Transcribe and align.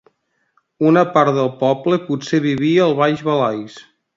Una 0.91 1.03
part 1.17 1.35
del 1.35 1.51
poble 1.61 2.01
potser 2.09 2.41
vivia 2.49 2.83
al 2.89 2.99
baix 3.03 3.25
Valais. 3.29 3.79